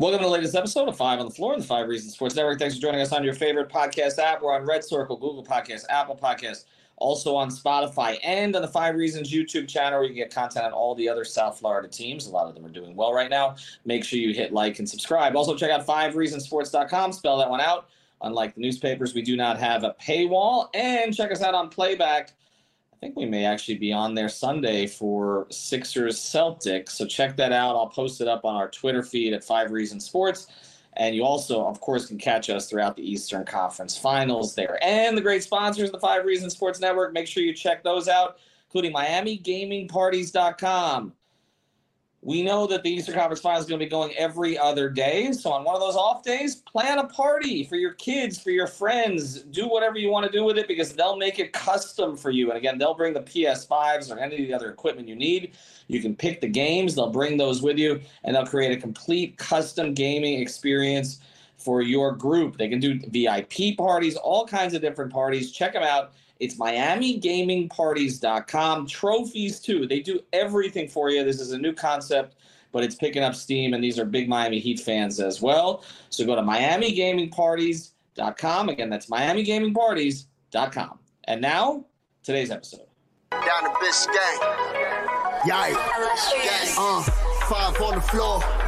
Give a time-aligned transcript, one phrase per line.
[0.00, 2.34] Welcome to the latest episode of Five on the Floor, and the Five Reasons Sports
[2.34, 2.58] Network.
[2.58, 4.40] Thanks for joining us on your favorite podcast app.
[4.40, 6.64] We're on Red Circle, Google Podcasts, Apple Podcasts,
[6.96, 10.64] also on Spotify, and on the Five Reasons YouTube channel where you can get content
[10.64, 12.28] on all the other South Florida teams.
[12.28, 13.56] A lot of them are doing well right now.
[13.84, 15.36] Make sure you hit like and subscribe.
[15.36, 17.12] Also, check out fivereasonsports.com.
[17.12, 17.90] Spell that one out.
[18.22, 20.70] Unlike the newspapers, we do not have a paywall.
[20.72, 22.32] And check us out on playback
[23.00, 26.90] think we may actually be on there Sunday for Sixers Celtics.
[26.90, 27.74] So check that out.
[27.74, 30.48] I'll post it up on our Twitter feed at Five Reasons Sports.
[30.94, 34.78] And you also, of course, can catch us throughout the Eastern Conference Finals there.
[34.82, 37.14] And the great sponsors of the Five Reasons Sports Network.
[37.14, 38.36] Make sure you check those out,
[38.66, 41.14] including MiamiGamingParties.com.
[42.22, 45.32] We know that the Eastern Conference Finals is going to be going every other day.
[45.32, 48.66] So on one of those off days, plan a party for your kids, for your
[48.66, 49.40] friends.
[49.40, 52.50] Do whatever you want to do with it because they'll make it custom for you.
[52.50, 55.52] And again, they'll bring the PS5s or any of the other equipment you need.
[55.86, 59.38] You can pick the games, they'll bring those with you, and they'll create a complete
[59.38, 61.20] custom gaming experience
[61.56, 62.58] for your group.
[62.58, 65.52] They can do VIP parties, all kinds of different parties.
[65.52, 68.86] Check them out it's MiamiGamingParties.com.
[68.86, 69.86] Trophies, too.
[69.86, 71.22] They do everything for you.
[71.22, 72.36] This is a new concept,
[72.72, 75.84] but it's picking up steam, and these are big Miami Heat fans as well.
[76.08, 78.68] So go to MiamiGamingParties.com.
[78.68, 80.98] Again, that's MiamiGamingParties.com.
[81.24, 81.84] And now,
[82.22, 82.86] today's episode.
[83.30, 84.40] Down to Biscayne.
[85.42, 86.74] Yikes.
[86.76, 87.02] Uh,
[87.48, 88.42] five on the floor.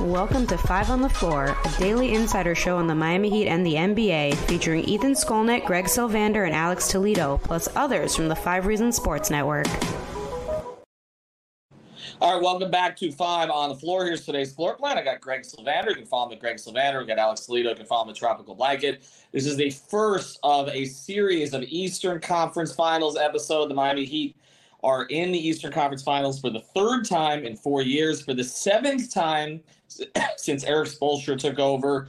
[0.00, 3.64] Welcome to Five on the Floor, a daily insider show on the Miami Heat and
[3.64, 8.66] the NBA, featuring Ethan Skolnick, Greg Sylvander, and Alex Toledo, plus others from the Five
[8.66, 9.66] Reasons Sports Network.
[12.20, 14.04] All right, welcome back to Five on the Floor.
[14.04, 14.98] Here's today's floor plan.
[14.98, 15.88] I got Greg Sylvander.
[15.88, 17.00] You can follow me Greg Sylvander.
[17.00, 17.70] We got Alex Toledo.
[17.70, 19.02] You can follow me Tropical Blanket.
[19.32, 23.70] This is the first of a series of Eastern Conference Finals episode.
[23.70, 24.36] The Miami Heat
[24.82, 28.44] are in the Eastern Conference Finals for the third time in four years, for the
[28.44, 29.62] seventh time
[30.36, 32.08] since Erik Spoelstra took over.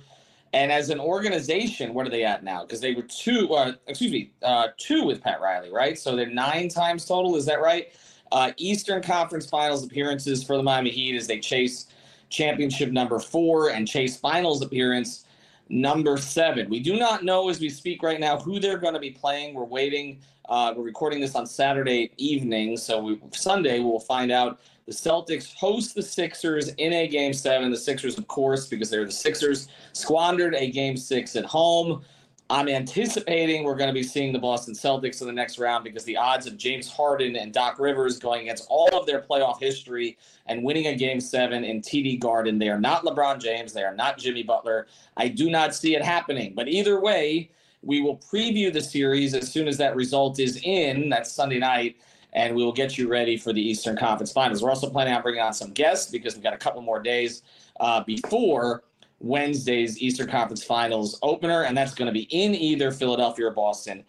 [0.53, 2.63] And as an organization, what are they at now?
[2.63, 5.99] Because they were two, uh, excuse me, uh, two with Pat Riley, right?
[5.99, 7.35] So they're nine times total.
[7.35, 7.89] Is that right?
[8.31, 11.87] Uh, Eastern Conference Finals appearances for the Miami Heat as they chase
[12.29, 15.25] championship number four and chase finals appearance
[15.69, 16.69] number seven.
[16.69, 19.53] We do not know as we speak right now who they're going to be playing.
[19.53, 20.19] We're waiting.
[20.47, 24.61] Uh, we're recording this on Saturday evening, so we, Sunday we'll find out.
[24.87, 27.69] The Celtics host the Sixers in a game seven.
[27.69, 32.03] The Sixers, of course, because they're the Sixers, squandered a game six at home.
[32.49, 36.05] I'm anticipating we're going to be seeing the Boston Celtics in the next round because
[36.05, 40.17] the odds of James Harden and Doc Rivers going against all of their playoff history
[40.45, 43.73] and winning a game seven in TD Garden, they are not LeBron James.
[43.73, 44.87] They are not Jimmy Butler.
[45.17, 46.53] I do not see it happening.
[46.55, 51.09] But either way, we will preview the series as soon as that result is in.
[51.09, 51.97] That's Sunday night.
[52.37, 54.61] And we will get you ready for the Eastern Conference Finals.
[54.61, 57.41] We're also planning on bringing on some guests because we've got a couple more days
[57.79, 58.83] uh, before
[59.19, 64.03] Wednesday's Eastern Conference Finals opener, and that's going to be in either Philadelphia or Boston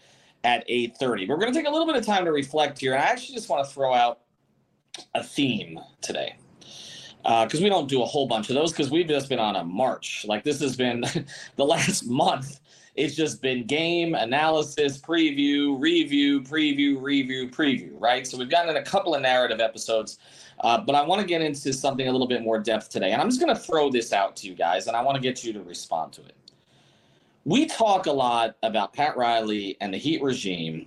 [0.44, 1.26] at 8:30.
[1.26, 3.06] But we're going to take a little bit of time to reflect here, and I
[3.06, 4.20] actually just want to throw out
[5.14, 6.36] a theme today
[7.22, 9.56] because uh, we don't do a whole bunch of those because we've just been on
[9.56, 10.26] a march.
[10.28, 11.02] Like this has been
[11.56, 12.60] the last month.
[12.98, 18.26] It's just been game analysis, preview, review, preview, review, preview, right?
[18.26, 20.19] So we've gotten in a couple of narrative episodes
[20.60, 23.12] uh, but I want to get into something a little bit more depth today.
[23.12, 25.20] And I'm just going to throw this out to you guys, and I want to
[25.20, 26.34] get you to respond to it.
[27.44, 30.87] We talk a lot about Pat Riley and the Heat regime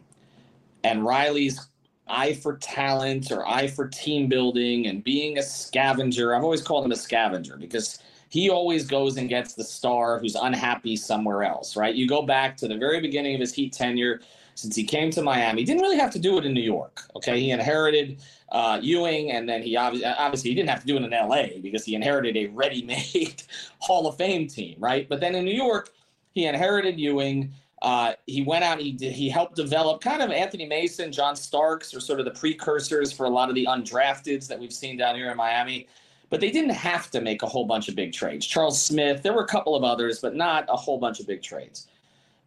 [0.83, 1.69] and Riley's
[2.07, 6.35] eye for talent or eye for team building and being a scavenger.
[6.35, 7.99] I've always called him a scavenger because
[8.31, 11.93] he always goes and gets the star who's unhappy somewhere else, right?
[11.93, 14.21] You go back to the very beginning of his Heat tenure
[14.55, 15.61] since he came to Miami.
[15.61, 17.37] He didn't really have to do it in New York, okay?
[17.41, 18.21] He inherited
[18.53, 21.59] uh, Ewing, and then he obviously, obviously he didn't have to do it in L.A.
[21.61, 23.43] because he inherited a ready-made
[23.79, 25.09] Hall of Fame team, right?
[25.09, 25.89] But then in New York,
[26.31, 27.51] he inherited Ewing.
[27.81, 28.79] Uh, he went out.
[28.79, 32.31] He did, he helped develop kind of Anthony Mason, John Starks, or sort of the
[32.31, 35.89] precursors for a lot of the undrafteds that we've seen down here in Miami.
[36.31, 38.47] But they didn't have to make a whole bunch of big trades.
[38.47, 41.43] Charles Smith, there were a couple of others, but not a whole bunch of big
[41.43, 41.87] trades.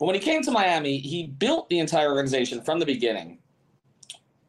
[0.00, 3.38] But when he came to Miami, he built the entire organization from the beginning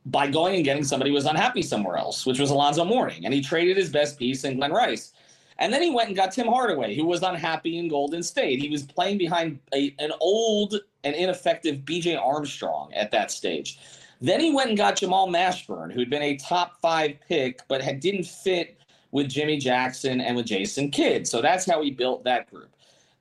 [0.05, 3.25] by going and getting somebody who was unhappy somewhere else, which was Alonzo Mourning.
[3.25, 5.13] And he traded his best piece in Glen Rice.
[5.57, 8.59] And then he went and got Tim Hardaway, who was unhappy in Golden State.
[8.59, 13.79] He was playing behind a, an old and ineffective BJ Armstrong at that stage.
[14.21, 17.99] Then he went and got Jamal Mashburn, who'd been a top five pick, but had,
[17.99, 18.79] didn't fit
[19.15, 21.25] with Jimmy Jackson and with Jason Kidd.
[21.25, 22.69] So that's how he built that group.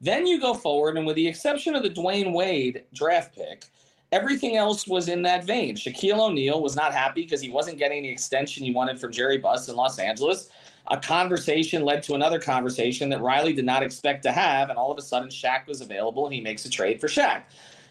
[0.01, 3.67] Then you go forward, and with the exception of the Dwyane Wade draft pick,
[4.11, 5.77] everything else was in that vein.
[5.77, 9.39] Shaquille O'Neal was not happy because he wasn't getting the extension he wanted from Jerry
[9.39, 10.51] Buss in Los Angeles.
[10.89, 14.91] A conversation led to another conversation that Riley did not expect to have, and all
[14.91, 17.43] of a sudden Shaq was available and he makes a trade for Shaq.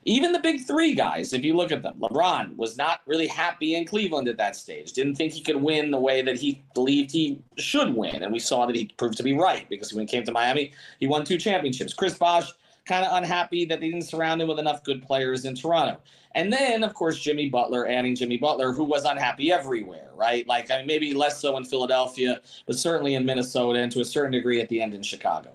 [0.05, 3.75] Even the big three guys, if you look at them, LeBron was not really happy
[3.75, 4.91] in Cleveland at that stage.
[4.91, 8.23] Didn't think he could win the way that he believed he should win.
[8.23, 10.73] And we saw that he proved to be right because when he came to Miami,
[10.99, 11.93] he won two championships.
[11.93, 12.51] Chris Bosh,
[12.85, 15.99] kind of unhappy that they didn't surround him with enough good players in Toronto.
[16.35, 20.45] And then, of course, Jimmy Butler, adding Jimmy Butler, who was unhappy everywhere, right?
[20.47, 24.05] Like, I mean, maybe less so in Philadelphia, but certainly in Minnesota and to a
[24.05, 25.51] certain degree at the end in Chicago.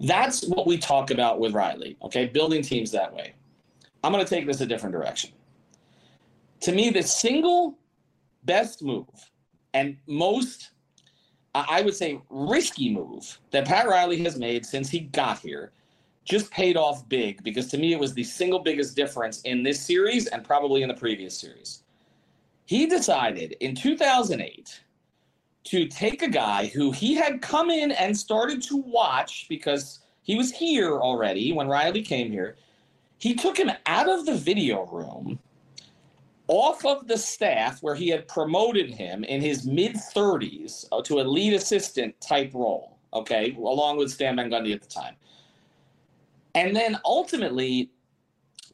[0.00, 2.26] That's what we talk about with Riley, okay?
[2.26, 3.34] Building teams that way.
[4.02, 5.30] I'm going to take this a different direction.
[6.60, 7.78] To me, the single
[8.44, 9.06] best move
[9.74, 10.70] and most,
[11.54, 15.72] I would say, risky move that Pat Riley has made since he got here
[16.24, 19.80] just paid off big because to me, it was the single biggest difference in this
[19.80, 21.82] series and probably in the previous series.
[22.66, 24.80] He decided in 2008
[25.64, 30.36] to take a guy who he had come in and started to watch because he
[30.36, 32.56] was here already when Riley came here
[33.18, 35.38] he took him out of the video room,
[36.48, 41.20] off of the staff where he had promoted him in his mid 30s uh, to
[41.20, 45.16] a lead assistant type role, okay, along with Stan Van Gundy at the time.
[46.54, 47.90] And then ultimately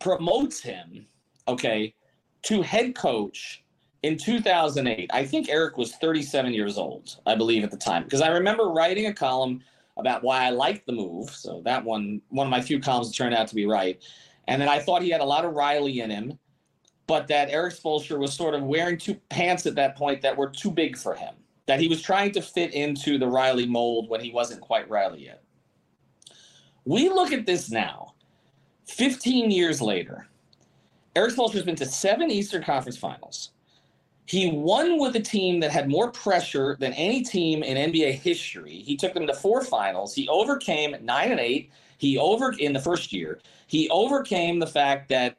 [0.00, 1.06] promotes him,
[1.48, 1.94] okay,
[2.42, 3.64] to head coach
[4.02, 5.10] in 2008.
[5.12, 8.64] I think Erik was 37 years old, I believe, at the time, because I remember
[8.68, 9.62] writing a column
[9.96, 11.30] about why I liked the move.
[11.30, 14.02] So that one, one of my few columns turned out to be right
[14.48, 16.38] and that I thought he had a lot of Riley in him,
[17.06, 20.48] but that Erik Spoelstra was sort of wearing two pants at that point that were
[20.48, 21.34] too big for him.
[21.66, 25.24] That he was trying to fit into the Riley mold when he wasn't quite Riley
[25.24, 25.42] yet.
[26.84, 28.14] We look at this now,
[28.86, 30.26] 15 years later.
[31.14, 33.51] Erik Spoelstra's been to seven Eastern Conference Finals.
[34.32, 38.76] He won with a team that had more pressure than any team in NBA history.
[38.76, 40.14] He took them to four finals.
[40.14, 41.70] He overcame nine and eight.
[41.98, 45.36] He over in the first year he overcame the fact that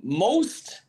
[0.00, 0.82] most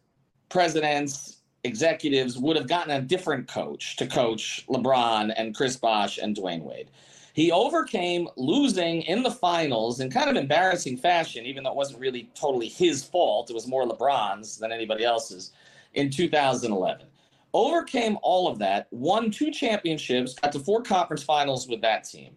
[0.49, 6.35] presidents, executives would have gotten a different coach to coach LeBron and Chris Bosh and
[6.35, 6.91] Dwyane Wade.
[7.33, 12.01] He overcame losing in the finals in kind of embarrassing fashion, even though it wasn't
[12.01, 13.49] really totally his fault.
[13.49, 15.53] It was more LeBron's than anybody else's
[15.95, 17.07] in 2011.
[17.53, 22.33] Overcame all of that, won two championships, got to four conference finals with that team,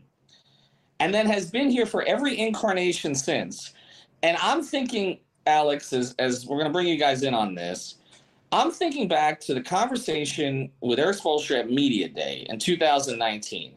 [0.98, 3.72] and then has been here for every incarnation since.
[4.22, 7.96] And I'm thinking, Alex, as, as we're going to bring you guys in on this,
[8.50, 13.74] I'm thinking back to the conversation with Erik Spoelstra at Media Day in 2019,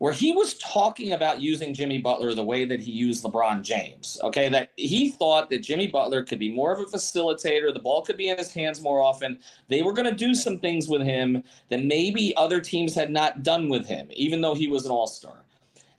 [0.00, 4.18] where he was talking about using Jimmy Butler the way that he used LeBron James.
[4.22, 8.00] Okay, that he thought that Jimmy Butler could be more of a facilitator, the ball
[8.00, 9.38] could be in his hands more often.
[9.68, 13.42] They were going to do some things with him that maybe other teams had not
[13.42, 15.44] done with him, even though he was an all star.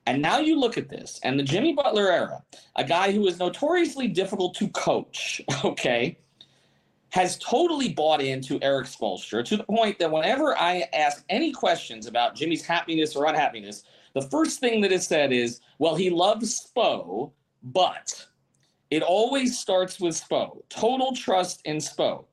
[0.08, 2.44] And now you look at this and the Jimmy Butler era,
[2.78, 6.18] a guy who is notoriously difficult to coach, okay,
[7.12, 12.08] has totally bought into Erik Spoelstra to the point that whenever I ask any questions
[12.08, 16.70] about Jimmy's happiness or unhappiness, the first thing that is said is, well, he loves
[16.76, 17.32] Spo,
[17.64, 18.26] but
[18.90, 20.62] it always starts with Spo.
[20.70, 22.26] Total trust in Spo.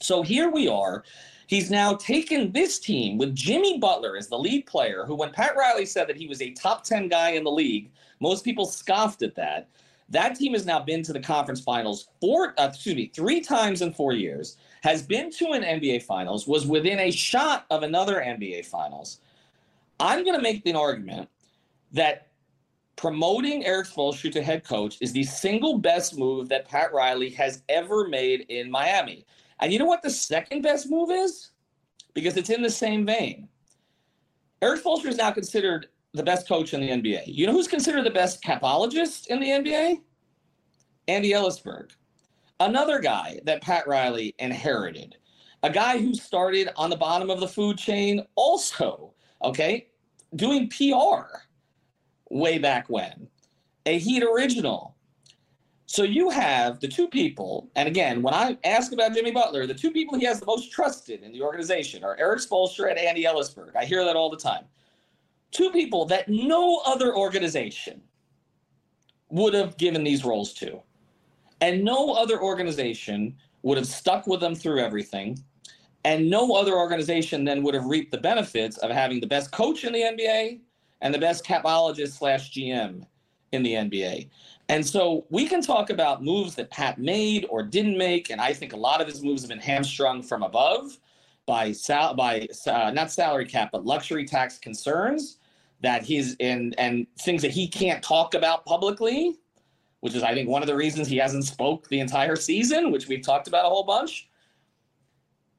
[0.00, 1.04] So here we are
[1.46, 5.56] He's now taken this team with Jimmy Butler as the lead player, who, when Pat
[5.56, 9.22] Riley said that he was a top 10 guy in the league, most people scoffed
[9.22, 9.68] at that.
[10.08, 13.82] That team has now been to the conference finals four, uh, excuse me, three times
[13.82, 18.16] in four years, has been to an NBA finals, was within a shot of another
[18.16, 19.20] NBA finals.
[19.98, 21.28] I'm going to make the argument
[21.92, 22.28] that
[22.96, 27.62] promoting Erik Spoelstra to head coach is the single best move that Pat Riley has
[27.68, 29.26] ever made in Miami.
[29.60, 31.50] And you know what the second best move is?
[32.14, 33.48] Because it's in the same vein.
[34.62, 37.22] Erik Spoelstra is now considered the best coach in the NBA.
[37.26, 40.00] You know who's considered the best capologist in the NBA?
[41.08, 41.90] Andy Elisburg.
[42.58, 45.16] Another guy that Pat Riley inherited.
[45.62, 49.12] A guy who started on the bottom of the food chain also,
[49.42, 49.88] okay,
[50.34, 51.38] doing PR
[52.30, 53.28] way back when.
[53.86, 54.96] A Heat original
[55.86, 59.74] so you have the two people, and again, when I ask about Jimmy Butler, the
[59.74, 63.22] two people he has the most trusted in the organization are Erik Spoelstra and Andy
[63.22, 63.76] Elisburg.
[63.76, 64.64] I hear that all the time.
[65.52, 68.02] Two people that no other organization
[69.30, 70.82] would have given these roles to.
[71.60, 75.38] And no other organization would have stuck with them through everything.
[76.06, 79.82] And no other organization then would have reaped the benefits of having the best coach
[79.82, 80.60] in the NBA
[81.00, 83.04] and the best capologist slash GM
[83.50, 84.28] in the NBA.
[84.68, 88.52] And so we can talk about moves that Pat made or didn't make, and I
[88.52, 90.96] think a lot of his moves have been hamstrung from above
[91.44, 95.38] by sal- by uh, not salary cap but luxury tax concerns
[95.80, 99.34] that he's in and things that he can't talk about publicly,
[100.02, 103.08] which is I think one of the reasons he hasn't spoke the entire season, which
[103.08, 104.28] we've talked about a whole bunch.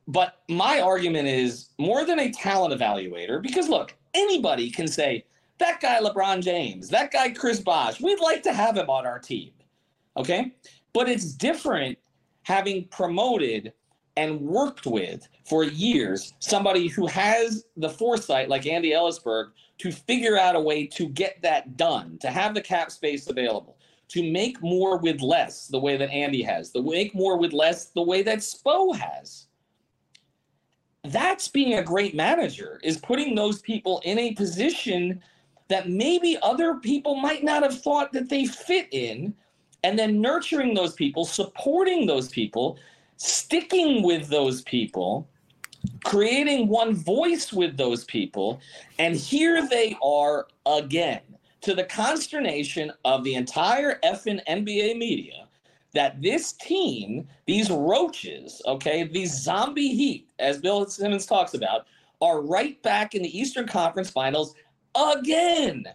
[0.08, 5.26] But my argument is more than a talent evaluator, because look, anybody can say
[5.58, 9.20] that guy LeBron James, that guy Chris Bosh, we'd like to have him on our
[9.20, 9.52] team.
[10.16, 10.54] Okay.
[10.94, 11.98] But it's different
[12.44, 13.74] having promoted
[14.16, 20.38] and worked with for years somebody who has the foresight, like Andy Elisburg, to figure
[20.40, 24.62] out a way to get that done, to have the cap space available, to make
[24.64, 28.24] more with less, the way that Andy has, to make more with less, the way
[28.24, 29.47] that Spo has.
[31.38, 35.22] That's being a great manager, is putting those people in a position
[35.68, 39.36] that maybe other people might not have thought that they fit in,
[39.84, 42.80] and then nurturing those people, supporting those people,
[43.18, 45.30] sticking with those people,
[46.04, 48.60] creating one voice with those people,
[48.98, 51.22] and here they are again
[51.62, 55.47] to the consternation of the entire effing NBA media
[55.98, 61.88] that this team, these roaches, okay, these zombie heat, as Bill Simmons talks about,
[62.22, 64.54] are right back in the Eastern Conference Finals
[64.94, 65.86] again.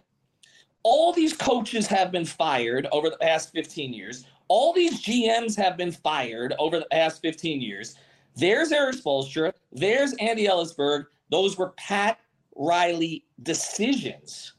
[0.83, 4.25] All these coaches have been fired over the past 15 years.
[4.49, 7.95] All these GMs have been fired over the past 15 years.
[8.35, 9.53] There's Erik Spoelstra.
[9.71, 11.05] There's Andy Elisburg.
[11.29, 12.19] Those were Pat
[12.57, 14.51] Riley decisions.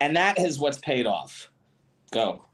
[0.00, 1.50] And that is what's paid off.
[2.12, 2.44] Go.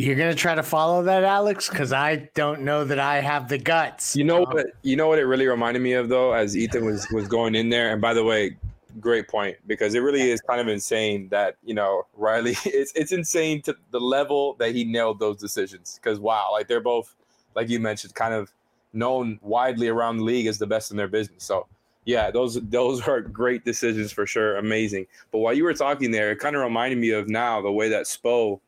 [0.00, 3.58] You're gonna try to follow that, Alex, because I don't know that I have the
[3.58, 4.16] guts.
[4.16, 4.66] You know um, what?
[4.80, 7.68] You know what it really reminded me of though, as Ethan was was going in
[7.68, 7.92] there.
[7.92, 8.56] And by the way,
[8.98, 12.56] great point because it really is kind of insane that you know Riley.
[12.64, 16.00] It's it's insane to the level that he nailed those decisions.
[16.02, 17.14] Because wow, like they're both,
[17.54, 18.50] like you mentioned, kind of
[18.94, 21.44] known widely around the league as the best in their business.
[21.44, 21.66] So
[22.06, 24.56] yeah, those those are great decisions for sure.
[24.56, 25.08] Amazing.
[25.30, 27.90] But while you were talking there, it kind of reminded me of now the way
[27.90, 28.60] that Spo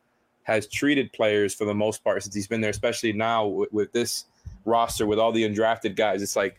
[0.43, 3.91] has treated players for the most part since he's been there, especially now with, with
[3.91, 4.25] this
[4.65, 6.21] roster with all the undrafted guys.
[6.21, 6.57] It's like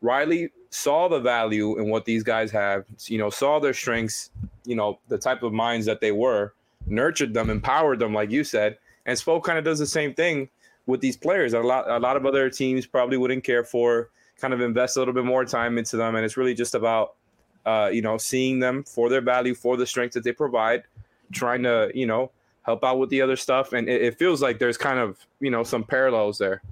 [0.00, 4.30] Riley saw the value in what these guys have, you know, saw their strengths,
[4.64, 6.54] you know, the type of minds that they were,
[6.86, 8.78] nurtured them, empowered them, like you said.
[9.06, 10.48] And Spo kind of does the same thing
[10.86, 11.52] with these players.
[11.54, 14.10] A lot, a lot of other teams probably wouldn't care for,
[14.40, 16.16] kind of invest a little bit more time into them.
[16.16, 17.14] And it's really just about,
[17.64, 20.82] uh, you know, seeing them for their value, for the strength that they provide,
[21.32, 23.72] trying to, you know, help out with the other stuff.
[23.72, 26.62] And it, it feels like there's kind of, you know, some parallels there.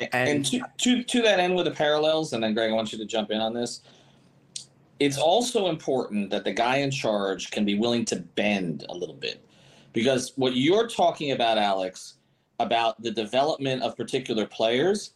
[0.00, 2.92] And, and to, to, to that end with the parallels, and then Greg, I want
[2.92, 3.80] you to jump in on this.
[5.00, 9.14] It's also important that the guy in charge can be willing to bend a little
[9.14, 9.44] bit.
[9.92, 12.14] Because what you're talking about, Alex,
[12.58, 15.12] about the development of particular players,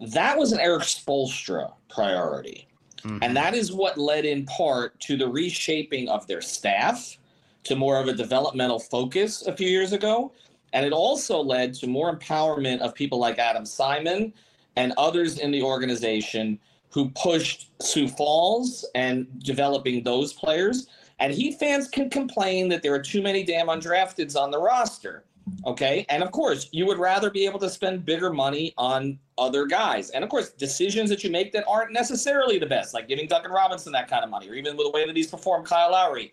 [0.00, 2.68] that was an Erik Spoelstra priority.
[3.02, 3.18] Mm-hmm.
[3.22, 7.18] And that is what led in part to the reshaping of their staff
[7.64, 10.32] to more of a developmental focus a few years ago.
[10.72, 14.32] And it also led to more empowerment of people like Adam Simon
[14.76, 16.58] and others in the organization
[16.90, 20.88] who pushed Sioux Falls and developing those players.
[21.18, 25.24] And Heat fans can complain that there are too many damn undrafteds on the roster.
[25.66, 26.06] Okay.
[26.08, 30.10] And of course, you would rather be able to spend bigger money on other guys.
[30.10, 33.50] And of course, decisions that you make that aren't necessarily the best, like giving Duncan
[33.50, 36.32] Robinson that kind of money, or even with the way that he's performed Kyle Lowry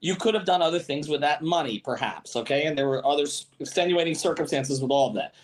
[0.00, 2.36] you could have done other things with that money, perhaps.
[2.36, 2.64] Okay.
[2.64, 3.24] And there were other
[3.60, 5.34] extenuating circumstances with all of that.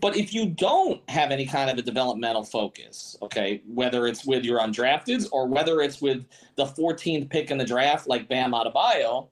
[0.00, 4.44] But if you don't have any kind of a developmental focus, okay, whether it's with
[4.44, 6.24] your undrafteds or whether it's with
[6.56, 9.28] the 14th pick in the draft, like Bam Adebayo,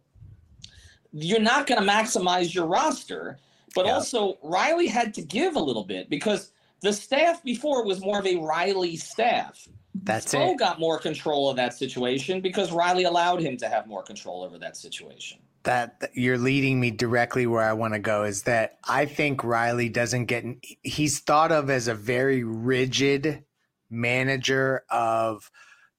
[1.13, 3.39] you're not going to maximize your roster.
[3.75, 3.93] But yeah.
[3.93, 8.27] also, Riley had to give a little bit because the staff before was more of
[8.27, 9.67] a Riley staff.
[10.05, 10.59] That's Spo it.
[10.59, 14.59] got more control of that situation because Riley allowed him to have more control over
[14.59, 15.39] that situation.
[15.65, 19.89] That you're leading me directly where I want to go is that I think Riley
[19.89, 20.45] doesn't get
[20.83, 23.45] he's thought of as a very rigid
[23.91, 25.51] manager of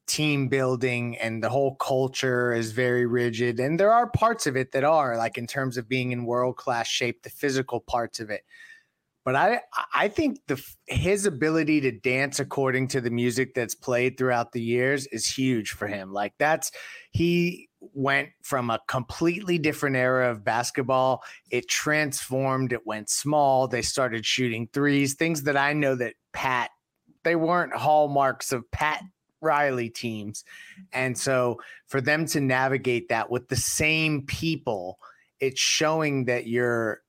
[0.08, 4.72] team building and the whole culture is very rigid and there are parts of it
[4.72, 8.32] that are like in terms of being in world class shape the physical parts of
[8.32, 8.44] it
[9.30, 9.62] But I
[9.94, 14.62] I think the his ability to dance according to the music that's played throughout the
[14.62, 16.12] years is huge for him.
[16.12, 16.72] Like that's
[17.12, 21.22] he went from a completely different era of basketball.
[21.52, 23.68] It transformed, it went small.
[23.68, 26.72] They started shooting threes, things that I know that Pat
[27.22, 29.04] they weren't hallmarks of Pat
[29.42, 30.44] Riley teams.
[30.92, 34.98] And so for them to navigate that with the same people,
[35.40, 37.04] it's showing that you're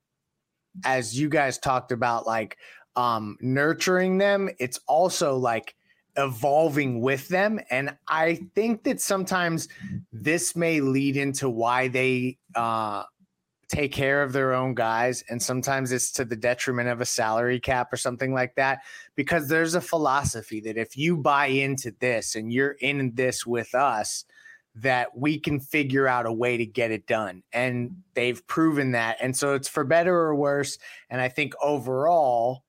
[0.84, 2.56] as you guys talked about like
[2.96, 5.74] um nurturing them, it's also like
[6.16, 7.60] evolving with them.
[7.70, 9.68] And I think that sometimes
[10.12, 13.04] this may lead into why they uh
[13.70, 17.60] take care of their own guys and sometimes it's to the detriment of a salary
[17.60, 18.80] cap or something like that
[19.14, 23.72] because there's a philosophy that if you buy into this and you're in this with
[23.76, 24.24] us
[24.76, 29.16] that we can figure out a way to get it done and they've proven that
[29.20, 32.62] and so it's for better or worse and i think overall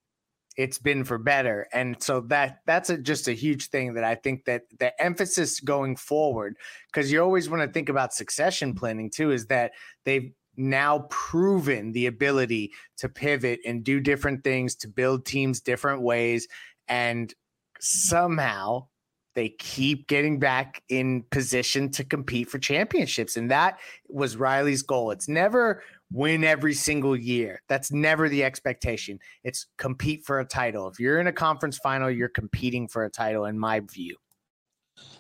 [0.58, 4.16] it's been for better and so that that's a, just a huge thing that i
[4.16, 6.56] think that the emphasis going forward
[6.92, 9.72] because you always want to think about succession planning too is that
[10.04, 16.02] they've now proven the ability to pivot and do different things to build teams different
[16.02, 16.48] ways
[16.88, 17.34] and
[17.80, 18.86] somehow
[19.34, 25.12] they keep getting back in position to compete for championships and that was Riley's goal
[25.12, 30.88] it's never win every single year that's never the expectation it's compete for a title
[30.88, 34.16] if you're in a conference final you're competing for a title in my view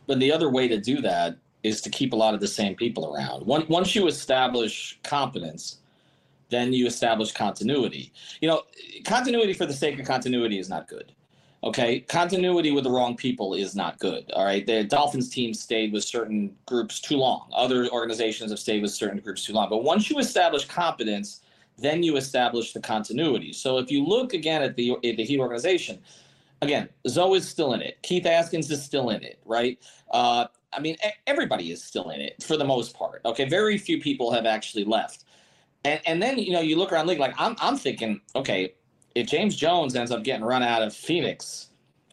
[0.07, 2.75] but the other way to do that is to keep a lot of the same
[2.75, 3.45] people around.
[3.45, 5.77] Once you establish competence,
[6.49, 8.11] then you establish continuity.
[8.41, 8.63] You know,
[9.05, 11.13] continuity for the sake of continuity is not good.
[11.63, 14.31] Okay, continuity with the wrong people is not good.
[14.31, 17.51] All right, the Dolphins team stayed with certain groups too long.
[17.53, 19.69] Other organizations have stayed with certain groups too long.
[19.69, 21.41] But once you establish competence,
[21.77, 23.53] then you establish the continuity.
[23.53, 25.99] So if you look again at the at the Heat organization,
[26.63, 28.01] again, Zoe is still in it.
[28.01, 29.79] Keith Askins is still in it, right?
[30.09, 30.95] Uh, I mean,
[31.27, 33.21] everybody is still in it for the most part.
[33.23, 35.25] Okay, very few people have actually left.
[35.85, 38.73] And and then you know you look around league like I'm I'm thinking, okay,
[39.15, 41.69] if James Jones ends up getting run out of Phoenix,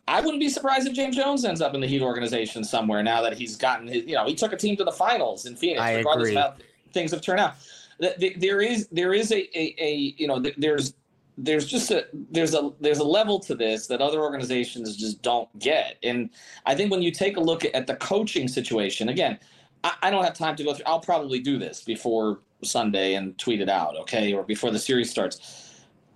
[0.07, 3.21] I wouldn't be surprised if James Jones ends up in the Heat organization somewhere now
[3.23, 5.81] that he's gotten his, you know, he took a team to the finals in Phoenix,
[5.81, 6.37] I regardless agree.
[6.39, 6.57] of how
[6.93, 7.55] things have turned out.
[8.01, 10.95] There is there is a, a, a you know there's
[11.39, 15.49] there's just a there's a there's a level to this that other organizations just don't
[15.61, 16.31] get and
[16.67, 19.39] i think when you take a look at the coaching situation again
[19.85, 23.39] i, I don't have time to go through i'll probably do this before sunday and
[23.39, 25.68] tweet it out okay or before the series starts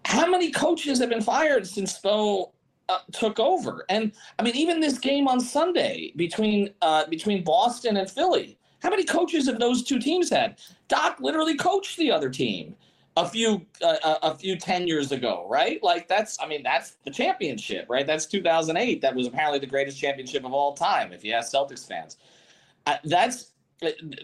[0.04, 2.50] how many coaches have been fired since spo
[2.88, 3.84] uh, took over?
[3.88, 8.90] And i mean even this game on sunday between uh, between boston and philly how
[8.90, 10.58] many coaches have those two teams had?
[10.88, 12.74] Doc literally coached the other team
[13.16, 15.82] a few uh, a few 10 years ago right?
[15.82, 18.06] Like that's i mean that's the championship right?
[18.06, 21.86] That's 2008 that was apparently the greatest championship of all time if you ask celtics
[21.86, 22.16] fans.
[22.86, 23.51] Uh, that's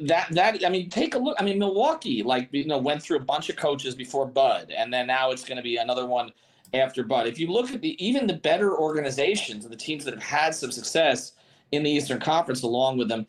[0.03, 3.17] that that i mean take a look i mean milwaukee like you know went through
[3.17, 6.31] a bunch of coaches before bud and then now it's going to be another one
[6.75, 10.15] after bud if you look at the even the better organizations and the teams that
[10.15, 11.33] have had some success
[11.73, 13.27] in the eastern conference along with them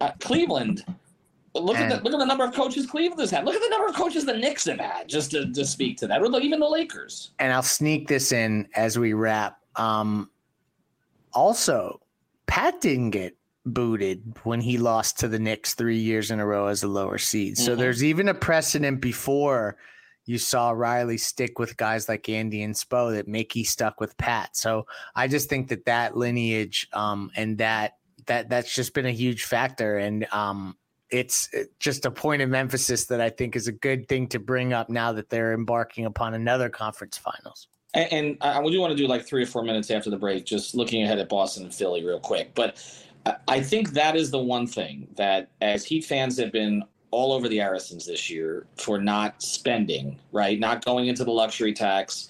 [0.00, 0.84] uh, cleveland
[1.54, 3.44] Look at the look at the number of coaches Cleveland has had.
[3.44, 6.06] Look at the number of coaches the Knicks have had, just to, to speak to
[6.06, 7.32] that, or even the Lakers.
[7.40, 9.58] And I'll sneak this in as we wrap.
[9.74, 10.30] Um,
[11.32, 12.00] also,
[12.46, 16.66] Pat didn't get booted when he lost to the Knicks three years in a row
[16.66, 17.58] as a lower seed.
[17.58, 17.80] So mm-hmm.
[17.80, 19.76] there's even a precedent before
[20.26, 24.56] you saw Riley stick with guys like Andy and Spo that Mickey stuck with Pat.
[24.56, 27.96] So I just think that that lineage um, and that
[28.26, 29.98] that that's just been a huge factor.
[29.98, 30.76] And um,
[31.10, 34.72] it's just a point of emphasis that I think is a good thing to bring
[34.72, 37.68] up now that they're embarking upon another conference finals.
[37.94, 40.44] And, and I do want to do like three or four minutes after the break,
[40.44, 42.54] just looking ahead at Boston and Philly real quick.
[42.54, 42.76] But
[43.48, 47.48] I think that is the one thing that, as Heat fans have been all over
[47.48, 50.58] the Arisons this year for not spending, right?
[50.58, 52.28] Not going into the luxury tax,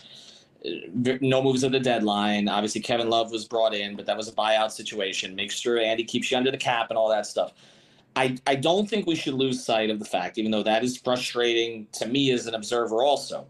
[0.65, 0.71] uh,
[1.21, 2.49] no moves at the deadline.
[2.49, 5.35] Obviously, Kevin Love was brought in, but that was a buyout situation.
[5.35, 7.53] Make sure Andy keeps you under the cap and all that stuff.
[8.17, 10.97] I, I don't think we should lose sight of the fact, even though that is
[10.97, 13.47] frustrating to me as an observer also,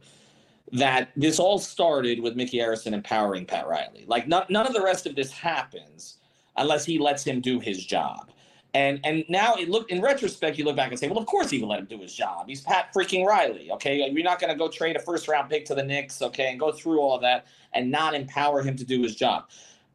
[0.72, 4.04] that this all started with Mickey Arison empowering Pat Riley.
[4.06, 6.18] Like not, none of the rest of this happens
[6.60, 8.30] unless he lets him do his job.
[8.72, 11.50] And and now it look in retrospect, you look back and say, well, of course
[11.50, 12.48] he would let him do his job.
[12.48, 13.70] He's Pat freaking Riley.
[13.72, 14.08] Okay.
[14.08, 16.60] You're not going to go trade a first round pick to the Knicks, okay, and
[16.60, 19.48] go through all of that and not empower him to do his job.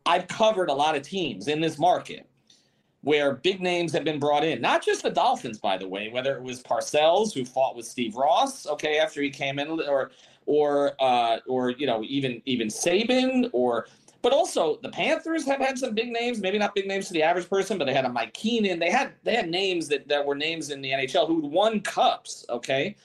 [0.06, 2.28] I've covered a lot of teams in this market
[3.02, 4.60] where big names have been brought in.
[4.62, 8.16] Not just the Dolphins, by the way, whether it was Parcells who fought with Steve
[8.16, 10.12] Ross, okay, after he came in, or
[10.48, 13.88] or uh, or you know even even Saban or
[14.26, 17.22] but also the Panthers have had some big names, maybe not big names to the
[17.22, 18.80] average person, but they had a Mike Keenan.
[18.80, 22.44] They had they had names that, that were names in the NHL who'd won cups.
[22.50, 22.96] Okay.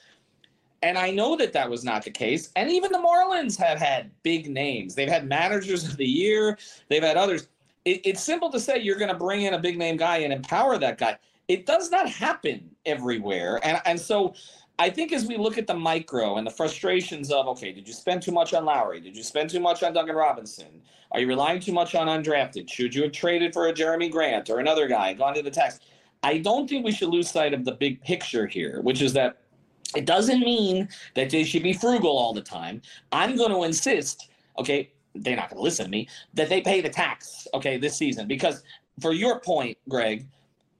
[0.81, 2.49] And I know that that was not the case.
[2.55, 4.95] And even the Marlins have had big names.
[4.95, 6.57] They've had managers of the year.
[6.89, 7.49] They've had others.
[7.85, 10.33] It, it's simple to say you're going to bring in a big name guy and
[10.33, 11.19] empower that guy.
[11.47, 13.59] It does not happen everywhere.
[13.61, 14.33] And, and so
[14.81, 17.93] I think as we look at the micro and the frustrations of, okay, did you
[17.93, 18.99] spend too much on Lowry?
[18.99, 20.81] Did you spend too much on Duncan Robinson?
[21.11, 22.67] Are you relying too much on undrafted?
[22.67, 25.81] Should you have traded for a Jerami Grant or another guy, gone to the tax?
[26.23, 29.37] I don't think we should lose sight of the big picture here, which is that
[29.95, 32.81] it doesn't mean that they should be frugal all the time.
[33.11, 36.81] I'm going to insist, okay, they're not going to listen to me, that they pay
[36.81, 38.27] the tax, okay, this season.
[38.27, 38.63] Because
[38.99, 40.25] for your point, Greg,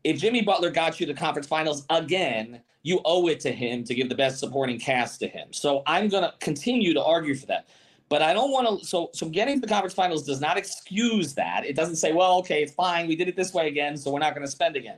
[0.04, 3.94] if Jimmy Butler got you to conference finals again, you owe it to him to
[3.94, 5.48] give the best supporting cast to him.
[5.52, 7.68] So I'm going to continue to argue for that.
[8.10, 8.86] But I don't want to.
[8.86, 11.66] So, so getting to the conference finals does not excuse that.
[11.66, 13.08] It doesn't say, well, okay, fine.
[13.08, 14.98] We did it this way again, so we're not going to spend again.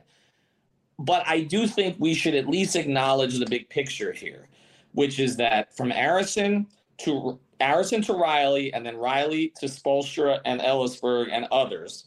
[0.98, 4.48] But I do think we should at least acknowledge the big picture here,
[4.92, 6.66] which is that from Arison
[6.98, 12.06] to Arison to Riley, and then Riley to Spoelstra and Elisburg and others,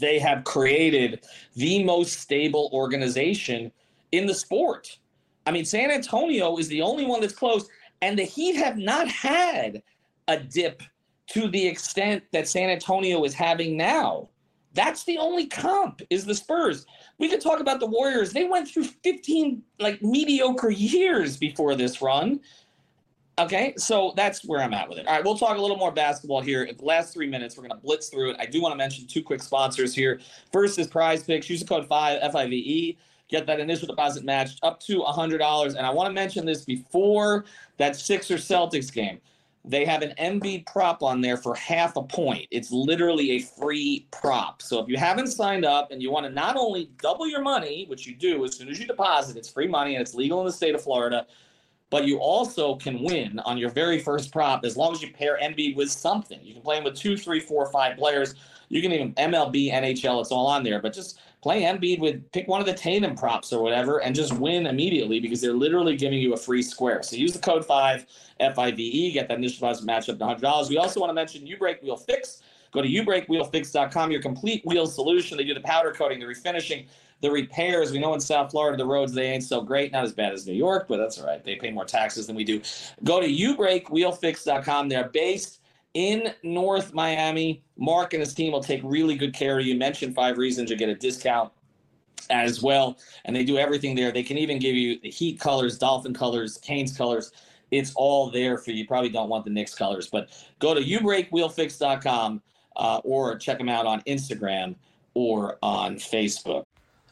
[0.00, 3.72] they have created the most stable organization
[4.12, 4.98] in the sport.
[5.46, 7.68] I mean, San Antonio is the only one that's close,
[8.02, 9.82] and the Heat have not had
[10.28, 10.82] a dip
[11.28, 14.28] to the extent that San Antonio is having now.
[14.74, 16.86] That's the only comp is the Spurs.
[17.18, 18.32] We could talk about the Warriors.
[18.32, 22.40] They went through 15 like mediocre years before this run.
[23.38, 25.06] Okay, so that's where I'm at with it.
[25.06, 26.64] All right, we'll talk a little more basketball here.
[26.64, 28.36] In the last three minutes, we're going to blitz through it.
[28.38, 30.20] I do want to mention two quick sponsors here.
[30.52, 31.48] First is Prize Picks.
[31.48, 32.96] Use the code 5 FIVE
[33.30, 35.76] get that initial deposit matched up to $100.
[35.76, 37.44] And I want to mention this before
[37.78, 39.20] that Sixers Celtics game.
[39.64, 42.46] They have an Embiid prop on there for half a point.
[42.50, 44.62] It's literally a free prop.
[44.62, 47.84] So if you haven't signed up and you want to not only double your money,
[47.88, 50.46] which you do as soon as you deposit, it's free money and it's legal in
[50.46, 51.26] the state of Florida,
[51.90, 55.38] but you also can win on your very first prop as long as you pair
[55.42, 56.38] Embiid with something.
[56.42, 58.36] You can play him with two, three, four, five players.
[58.68, 60.80] You can even MLB, NHL, it's all on there.
[60.80, 64.32] But just play Embiid with pick one of the Tatum props or whatever and just
[64.34, 67.02] win immediately because they're literally giving you a free square.
[67.02, 68.06] So use the code five
[68.38, 70.68] F I V E, get that initial deposit match up to hundred dollars.
[70.68, 72.42] We also want to mention U Break Wheel Fix.
[72.72, 75.36] Go to ubreakwheelfix.com, your complete wheel solution.
[75.36, 76.86] They do the powder coating, the refinishing,
[77.20, 77.92] the repairs.
[77.92, 80.46] We know in South Florida the roads they ain't so great, not as bad as
[80.46, 81.44] New York, but that's all right.
[81.44, 82.60] They pay more taxes than we do.
[83.04, 84.88] Go to ubreakwheelfix.com.
[84.88, 85.60] They're based
[85.94, 87.62] in North Miami.
[87.76, 89.74] Mark and his team will take really good care of you.
[89.74, 91.52] Mention five reasons you get a discount
[92.30, 92.98] as well.
[93.24, 94.12] And they do everything there.
[94.12, 97.32] They can even give you the Heat colors, Dolphin colors, Canes colors.
[97.70, 98.78] It's all there for you.
[98.78, 102.42] You probably don't want the Knicks colors, but go to ubreakwheelfix.com
[102.76, 104.74] uh, or check them out on Instagram
[105.14, 106.64] or on Facebook.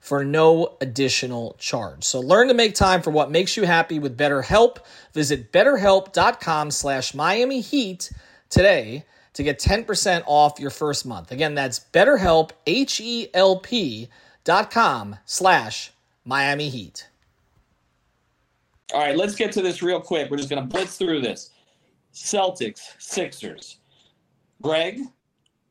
[0.00, 2.04] for no additional charge.
[2.04, 4.78] So learn to make time for what makes you happy with BetterHelp.
[5.12, 8.10] Visit betterhelp.com slash Miami Heat
[8.48, 11.30] today to get 10% off your first month.
[11.30, 14.08] Again, that's betterhelp, H-E-L-P
[14.42, 15.92] dot com slash
[16.24, 17.08] Miami Heat.
[18.92, 20.30] All right, let's get to this real quick.
[20.30, 21.50] We're just going to blitz through this.
[22.12, 23.78] Celtics, Sixers.
[24.62, 25.00] Greg,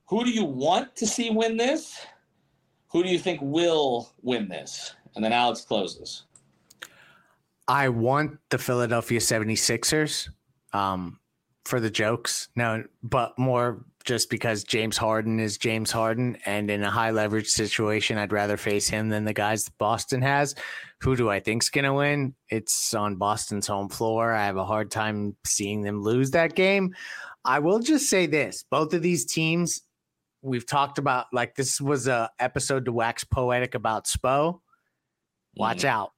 [0.05, 1.99] who do you want to see win this?
[2.91, 4.95] Who do you think will win this?
[5.15, 6.23] And then Alex closes.
[7.67, 10.29] I want the Philadelphia 76ers.
[10.73, 11.19] Um,
[11.69, 12.49] for the jokes.
[12.55, 17.47] No, but more just because James Harden is James Harden, and in a high leverage
[17.47, 20.55] situation, I'd rather face him than the guys Boston has.
[21.01, 22.33] Who do I think's gonna win?
[22.49, 24.33] It's on Boston's home floor.
[24.33, 26.93] I have a hard time seeing them lose that game.
[27.45, 29.81] I will just say this: both of these teams
[30.41, 34.61] we've talked about like this was a episode to wax poetic about Spo.
[35.55, 35.85] Watch Mhm.
[35.89, 36.11] out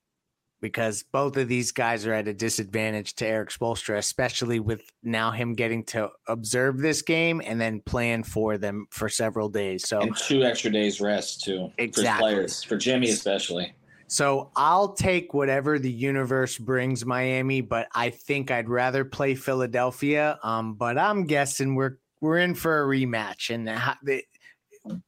[0.62, 5.31] because both of these guys are at a disadvantage to Erik Spoelstra, especially with now
[5.31, 9.88] him getting to observe this game and then plan for them for several days.
[9.88, 11.71] So And two extra days rest too.
[11.75, 12.21] For Exactly.
[12.34, 13.73] players, for Jimmy especially.
[14.07, 20.38] So I'll take whatever the universe brings Miami, but I think I'd rather play Philadelphia.
[20.43, 24.23] Um, but I'm guessing we're we're in for a rematch, and ha- the,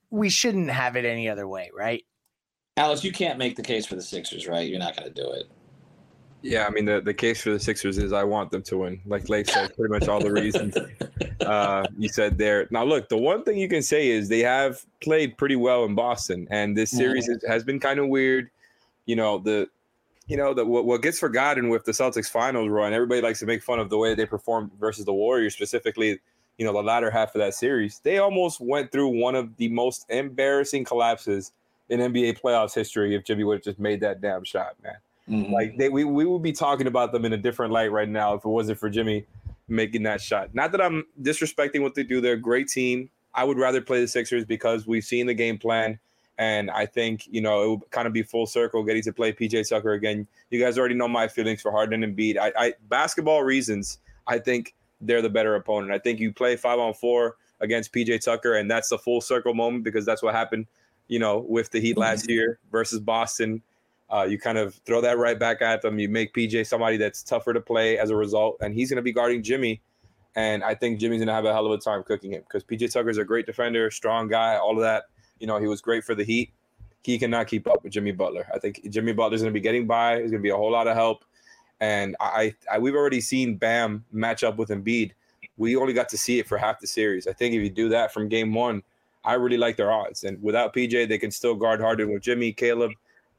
[0.10, 2.04] we shouldn't have it any other way, right?
[2.76, 4.68] Alex, you can't make the case for the Sixers, right?
[4.68, 5.46] You're not going to do it.
[6.42, 9.00] Yeah, I mean the, the case for the Sixers is I want them to win.
[9.06, 10.76] Like Lake said, pretty much all the reasons
[11.40, 12.68] uh, you said there.
[12.70, 15.96] Now, look, the one thing you can say is they have played pretty well in
[15.96, 18.50] Boston, and this series has, has been kind of weird.
[19.06, 19.70] You know the,
[20.28, 22.92] you know the what, what gets forgotten with the Celtics finals run.
[22.92, 26.20] Everybody likes to make fun of the way they performed versus the Warriors, specifically.
[26.58, 29.70] You know the latter half of that series, they almost went through one of the
[29.70, 31.52] most embarrassing collapses
[31.90, 33.16] in NBA playoffs history.
[33.16, 34.96] If Jimmy would have just made that damn shot, man.
[35.30, 35.52] Mhm.
[35.52, 38.34] Like they, we we would be talking about them in a different light right now
[38.34, 39.26] if it wasn't for Jimmy
[39.68, 40.54] making that shot.
[40.54, 43.10] Not that I'm disrespecting what they do; they're a great team.
[43.34, 45.98] I would rather play the Sixers because we've seen the game plan,
[46.38, 49.32] and I think you know it would kind of be full circle getting to play
[49.32, 50.28] PJ Tucker again.
[50.50, 52.38] You guys already know my feelings for Harden and Embiid.
[52.38, 55.92] I, I basketball reasons, I think they're the better opponent.
[55.92, 59.54] I think you play five on four against PJ Tucker, and that's the full circle
[59.54, 60.68] moment because that's what happened,
[61.08, 63.62] you know, with the Heat last year versus Boston.
[64.10, 65.98] Uh, you kind of throw that right back at them.
[65.98, 69.04] You make PJ somebody that's tougher to play as a result, and he's going to
[69.04, 69.82] be guarding Jimmy.
[70.36, 72.64] And I think Jimmy's going to have a hell of a time cooking him because
[72.64, 75.06] PJ Tucker's a great defender, strong guy, all of that.
[75.40, 76.54] You know, he was great for the Heat.
[77.04, 78.48] He cannot keep up with Jimmy Butler.
[78.54, 80.22] I think Jimmy Butler's going to be getting by.
[80.22, 81.26] He's going to be a whole lot of help.
[81.84, 85.12] And I, I, we've already seen Bam match up with Embiid.
[85.58, 87.28] We only got to see it for half the series.
[87.28, 88.84] I think if you do that from game one,
[89.26, 90.24] I really like their odds.
[90.24, 92.92] And without PJ, they can still guard Harden with Jimmy, Caleb.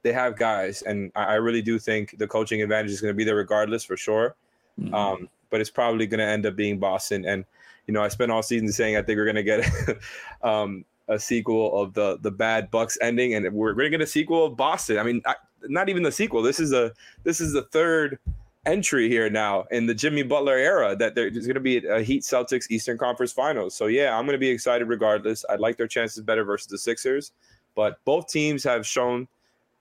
[0.03, 3.17] They have guys, and I, I really do think the coaching advantage is going to
[3.17, 4.37] be there regardless for sure.
[4.79, 4.93] Mhm.
[4.93, 7.25] Um, but it's probably going to end up being Boston.
[7.25, 7.47] And
[7.87, 9.99] you know, I spent all season saying I think we're going to get
[10.43, 14.07] um, a sequel of the the bad Bucks ending, and we're going to get a
[14.07, 14.99] sequel of Boston.
[14.99, 16.43] I mean, I, not even the sequel.
[16.43, 16.93] This is a
[17.25, 18.19] this is the third
[18.67, 22.23] entry here now in the Jimmy Butler era that there's going to be a Heat
[22.23, 23.75] Celtics Eastern Conference Finals.
[23.75, 25.45] So yeah, I'm going to be excited regardless.
[25.51, 27.33] I'd like their chances better versus the Sixers,
[27.75, 29.29] but both teams have shown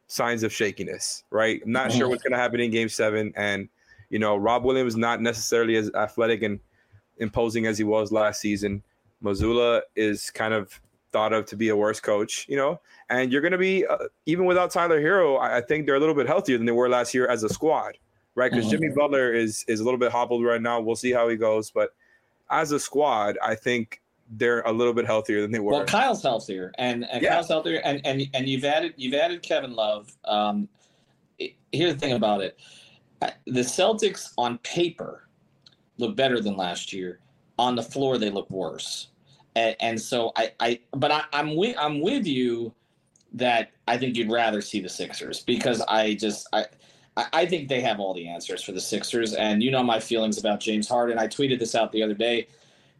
[0.08, 1.24] signs of shakiness.
[1.30, 2.12] Right, I'm not sure mhm.
[2.12, 3.70] what's going to happen in Game Seven, and
[4.10, 6.60] you know Rob Williams not necessarily as athletic and
[7.18, 8.84] imposing as he was last season.
[9.24, 10.82] Mazzulla is kind of
[11.13, 13.97] thought of to be a worse coach, you know, and you're going to be uh,
[14.26, 15.39] even without Tyler Herro.
[15.39, 17.49] I, I think they're a little bit healthier than they were last year as a
[17.49, 17.97] squad,
[18.36, 18.52] right?
[18.52, 18.71] Because Mhm.
[18.71, 20.82] Jimmy Butler is is a little bit hobbled right now.
[20.82, 21.91] We'll see how he goes, but
[22.49, 25.73] as a squad, I think they're a little bit healthier than they were.
[25.73, 27.36] Well, Kyle's healthier, and, and Yeah.
[27.36, 30.12] Kyle's healthier, and, and and you've added you've added Kevin Love.
[30.26, 30.67] Um,
[31.71, 32.60] here's the thing about it:
[33.45, 35.28] the Celtics on paper
[35.99, 37.19] look better than last year.
[37.60, 39.10] On the floor, they look worse,
[39.56, 42.74] and, and so I, I but I, I'm with I'm with you
[43.34, 46.62] that I think you'd rather see the Sixers because I just I.
[46.62, 46.68] I-
[47.16, 50.39] I think they have all the answers for the Sixers, and you know my feelings
[50.39, 51.20] about James Harden.
[51.20, 52.48] I tweeted this out the other day.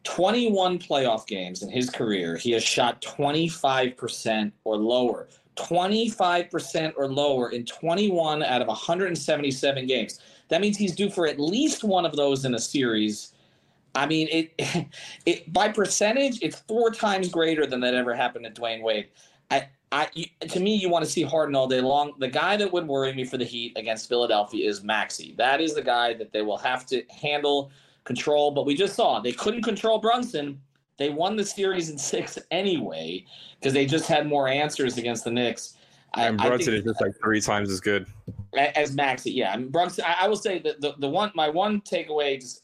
[0.04, 5.26] 21 playoff games in his career, he has shot 25% or lower.
[5.56, 10.20] 25% or lower in 21 out of 177 games.
[10.48, 13.32] That means he's due for at least one of those in a series.
[13.94, 14.86] I mean, it,
[15.26, 19.08] it by percentage, it's four times greater than that ever happened to Dwyane Wade.
[19.50, 22.14] I, I, you, to me, you want to see Harden all day long.
[22.18, 25.34] The guy that would worry me for the Heat against Philadelphia is Maxey.
[25.38, 27.70] That is the guy that they will have to handle,
[28.04, 28.50] control.
[28.50, 30.60] But we just saw they couldn't control Brunson.
[30.96, 33.24] They won the series in six anyway
[33.58, 35.76] because they just had more answers against the Knicks.
[36.14, 38.06] I- and I Brunson think- is just like three times as good.
[38.56, 39.32] as Maxey.
[39.32, 40.04] Yeah, I mean, Brunson.
[40.06, 42.62] I, I will say that the, the one my one takeaway is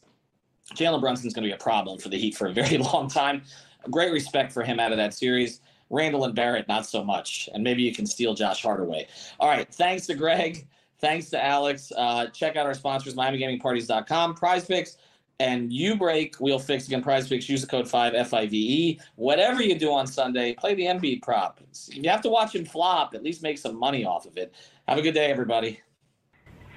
[0.75, 3.43] Jalen Brunson's going to be a problem for the Heat for a very long time.
[3.89, 5.61] Great respect for him out of that series.
[5.89, 7.49] Randle and Barrett, not so much.
[7.53, 9.07] And maybe you can steal Josh Hart away.
[9.39, 9.67] All right.
[9.73, 10.67] Thanks to Greg.
[10.99, 11.91] Thanks to Alex.
[11.95, 14.97] Uh, check out our sponsors, MiamiGamingParties.com, Prize Picks,
[15.39, 17.01] and you break Wheel Fix again.
[17.01, 17.49] Prize Picks.
[17.49, 18.99] Use the code five F I V E.
[19.15, 21.59] Whatever you do on Sunday, play the Embiid prop.
[21.87, 24.53] You have to watch him flop, at least make some money off of it.
[24.87, 25.81] Have a good day, everybody.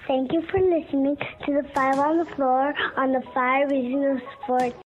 [0.07, 4.77] Thank you for listening to the Five on the Floor on the Five of Sports